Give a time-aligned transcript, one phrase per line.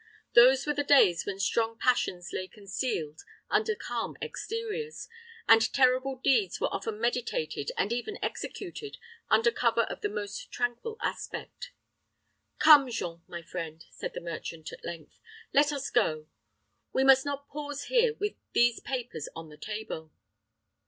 [0.33, 5.07] Those were the days when strong passions lay concealed under calm exteriors,
[5.47, 8.97] and terrible deeds were often meditated and even executed
[9.29, 11.69] under cover of the most tranquil aspect.
[12.57, 15.19] "Come, Jean, my friend." said the merchant, at length;
[15.53, 16.25] "let us go.
[16.91, 20.11] We must not pause here with these papers on the table."